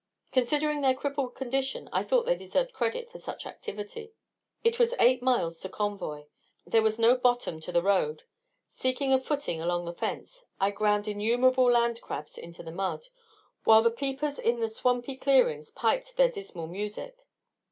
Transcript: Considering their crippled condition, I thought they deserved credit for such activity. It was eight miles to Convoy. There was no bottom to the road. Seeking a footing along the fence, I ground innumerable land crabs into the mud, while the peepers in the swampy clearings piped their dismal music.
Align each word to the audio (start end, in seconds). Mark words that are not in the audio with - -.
Considering 0.31 0.81
their 0.81 0.95
crippled 0.95 1.35
condition, 1.35 1.87
I 1.93 2.03
thought 2.03 2.25
they 2.25 2.33
deserved 2.35 2.73
credit 2.73 3.11
for 3.11 3.19
such 3.19 3.45
activity. 3.45 4.13
It 4.63 4.79
was 4.79 4.95
eight 4.99 5.21
miles 5.21 5.59
to 5.59 5.69
Convoy. 5.69 6.25
There 6.65 6.81
was 6.81 6.97
no 6.97 7.15
bottom 7.15 7.59
to 7.59 7.71
the 7.71 7.83
road. 7.83 8.23
Seeking 8.73 9.13
a 9.13 9.19
footing 9.19 9.61
along 9.61 9.85
the 9.85 9.93
fence, 9.93 10.43
I 10.59 10.71
ground 10.71 11.07
innumerable 11.07 11.69
land 11.69 12.01
crabs 12.01 12.35
into 12.39 12.63
the 12.63 12.71
mud, 12.71 13.09
while 13.63 13.83
the 13.83 13.91
peepers 13.91 14.39
in 14.39 14.59
the 14.59 14.69
swampy 14.69 15.15
clearings 15.15 15.69
piped 15.69 16.17
their 16.17 16.29
dismal 16.29 16.65
music. 16.65 17.15